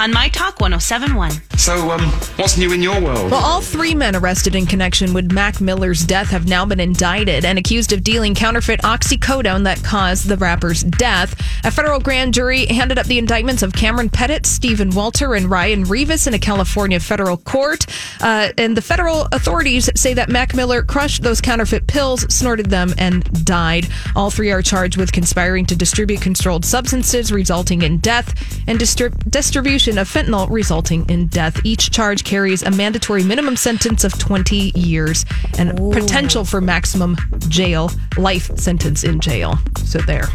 on 0.00 0.10
My 0.14 0.30
Talk 0.30 0.60
1071. 0.60 1.30
So, 1.58 1.90
um, 1.90 2.00
what's 2.36 2.56
new 2.56 2.72
in 2.72 2.80
your 2.80 2.98
world? 3.02 3.30
Well, 3.30 3.44
all 3.44 3.60
three 3.60 3.94
men 3.94 4.16
arrested 4.16 4.54
in 4.54 4.64
connection 4.64 5.12
with 5.12 5.30
Mac 5.30 5.60
Miller's 5.60 6.06
death 6.06 6.28
have 6.28 6.48
now 6.48 6.64
been 6.64 6.80
indicted 6.80 7.44
and 7.44 7.58
accused 7.58 7.92
of 7.92 8.02
dealing 8.02 8.34
counterfeit 8.34 8.80
oxycodone 8.80 9.64
that 9.64 9.84
caused 9.84 10.26
the 10.26 10.38
rapper's 10.38 10.82
death. 10.82 11.38
A 11.66 11.70
federal 11.70 12.00
grand 12.00 12.32
jury 12.32 12.64
handed 12.64 12.98
up 12.98 13.04
the 13.08 13.18
indictments 13.18 13.62
of 13.62 13.74
Cameron 13.74 14.08
Pettit, 14.08 14.46
Stephen 14.46 14.88
Walter, 14.88 15.34
and 15.34 15.50
Ryan 15.50 15.84
Reavis 15.84 16.26
in 16.26 16.32
a 16.32 16.38
California 16.38 16.98
federal 16.98 17.36
court. 17.36 17.84
Uh, 18.22 18.52
and 18.56 18.74
the 18.74 18.82
federal 18.82 19.28
authorities 19.32 19.90
say 19.96 20.14
that 20.14 20.30
Mac 20.30 20.54
Miller 20.54 20.82
crushed 20.82 21.22
those 21.22 21.42
counterfeit 21.42 21.86
pills, 21.86 22.22
snorted 22.34 22.70
them, 22.70 22.94
and 22.96 23.44
died. 23.44 23.86
All 24.16 24.30
three 24.30 24.50
are 24.50 24.62
charged 24.62 24.96
with 24.96 25.12
conspiring 25.12 25.66
to 25.66 25.76
distribute 25.76 26.22
controlled 26.22 26.64
substances, 26.64 27.30
resulting 27.30 27.82
in 27.82 27.98
death, 27.98 28.34
and 28.66 28.78
distrib- 28.78 29.30
distribution 29.30 29.89
of 29.98 30.08
fentanyl, 30.08 30.48
resulting 30.50 31.08
in 31.08 31.26
death. 31.26 31.60
Each 31.64 31.90
charge 31.90 32.24
carries 32.24 32.62
a 32.62 32.70
mandatory 32.70 33.22
minimum 33.22 33.56
sentence 33.56 34.04
of 34.04 34.18
20 34.18 34.72
years 34.74 35.24
and 35.58 35.76
potential 35.92 36.44
for 36.44 36.60
maximum 36.60 37.16
jail, 37.48 37.90
life 38.16 38.56
sentence 38.58 39.04
in 39.04 39.20
jail. 39.20 39.58
So 39.84 39.98
there, 39.98 40.28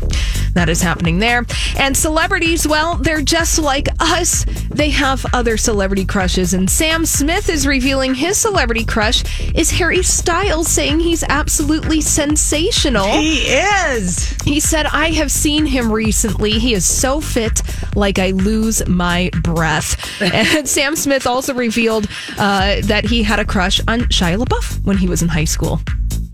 that 0.54 0.70
is 0.70 0.81
happening 0.81 1.20
there. 1.20 1.45
And 1.78 1.95
celebrities, 1.95 2.68
well, 2.68 2.95
they're 2.95 3.22
just 3.22 3.59
like 3.59 3.88
us. 4.00 4.45
They 4.70 4.90
have 4.90 5.26
other 5.34 5.58
celebrity 5.58 6.06
crushes. 6.06 6.53
And 6.53 6.70
Sam 6.70 7.06
Smith 7.06 7.50
is 7.50 7.67
revealing 7.67 8.16
his 8.16 8.38
celebrity 8.38 8.86
crush 8.86 9.23
is 9.53 9.72
Harry 9.72 10.03
Styles, 10.03 10.67
saying 10.67 11.00
he's 11.00 11.23
absolutely 11.23 12.02
sensational. 12.02 13.08
He 13.08 13.38
is. 13.40 14.36
He 14.44 14.59
said, 14.59 14.86
I 14.88 15.11
have 15.11 15.31
seen 15.31 15.66
him 15.66 15.92
recently. 15.92 16.52
He 16.52 16.73
is 16.73 16.86
so 16.86 17.22
fit, 17.22 17.61
like 17.95 18.20
I 18.20 18.31
lose 18.31 18.86
my 18.88 19.30
breath. 19.46 20.22
and 20.22 20.68
Sam 20.68 20.96
Smith 20.96 21.28
also 21.28 21.54
revealed 21.54 22.08
uh, 22.38 22.82
that 22.84 23.06
he 23.06 23.24
had 23.24 23.40
a 23.40 23.46
crush 23.46 23.80
on 23.88 24.02
Shia 24.02 24.44
LaBeouf 24.44 24.84
when 24.86 24.98
he 24.98 25.08
was 25.08 25.22
in 25.22 25.28
high 25.28 25.46
school. 25.46 25.80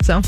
So, 0.02 0.22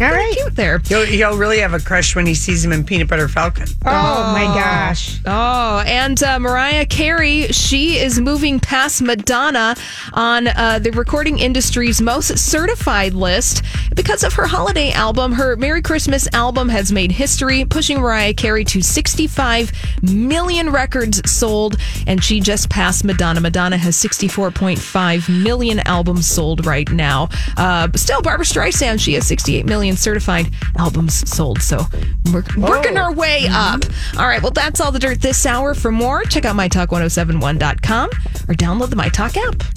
all 0.00 0.10
right. 0.10 0.34
cute 0.34 0.56
there. 0.56 0.78
He'll, 0.78 1.04
he'll 1.04 1.36
really 1.36 1.58
have 1.58 1.74
a 1.74 1.80
crush 1.80 2.16
when 2.16 2.26
he 2.26 2.34
sees 2.34 2.64
him 2.64 2.72
in 2.72 2.84
Peanut 2.84 3.08
Butter 3.08 3.28
Falcon. 3.28 3.66
Oh, 3.84 4.32
my 4.32 4.44
gosh. 4.44 5.20
Oh, 5.26 5.82
and 5.86 6.22
uh, 6.22 6.38
Mariah 6.38 6.86
Carey, 6.86 7.48
she 7.48 7.98
is 7.98 8.20
moving 8.20 8.60
past 8.60 9.02
Madonna 9.02 9.74
on 10.12 10.48
uh, 10.48 10.78
the 10.78 10.90
recording 10.90 11.38
industry's 11.38 12.00
most 12.00 12.38
certified 12.38 13.14
list 13.14 13.62
because 13.94 14.24
of 14.24 14.32
her 14.34 14.46
holiday 14.46 14.90
album. 14.92 15.32
Her 15.32 15.56
Merry 15.56 15.82
Christmas 15.82 16.28
album 16.32 16.68
has 16.68 16.92
made 16.92 17.12
history, 17.12 17.64
pushing 17.64 18.00
Mariah 18.00 18.34
Carey 18.34 18.64
to 18.66 18.82
65 18.82 19.72
million 20.02 20.70
records 20.70 21.20
sold, 21.30 21.76
and 22.06 22.22
she 22.22 22.40
just 22.40 22.70
passed 22.70 23.04
Madonna. 23.04 23.40
Madonna 23.40 23.76
has 23.76 23.96
64.5 23.96 25.42
million 25.42 25.80
albums 25.80 26.26
sold 26.26 26.66
right 26.66 26.90
now. 26.90 27.28
Uh, 27.56 27.86
but 27.86 28.00
still, 28.00 28.22
Barbra 28.22 28.44
Streisand, 28.44 29.00
she 29.00 29.14
has 29.14 29.26
68 29.26 29.61
million 29.64 29.96
certified 29.96 30.50
albums 30.78 31.28
sold. 31.28 31.62
So 31.62 31.84
we're 32.32 32.44
working 32.56 32.96
our 32.96 33.10
oh. 33.10 33.14
way 33.14 33.44
mm-hmm. 33.44 33.54
up. 33.54 33.84
All 34.20 34.26
right, 34.26 34.42
well, 34.42 34.52
that's 34.52 34.80
all 34.80 34.92
the 34.92 34.98
dirt 34.98 35.20
this 35.20 35.46
hour. 35.46 35.74
For 35.74 35.90
more, 35.90 36.24
check 36.24 36.44
out 36.44 36.56
mytalk1071.com 36.56 38.08
or 38.48 38.54
download 38.54 38.90
the 38.90 38.96
MyTalk 38.96 39.36
app. 39.36 39.62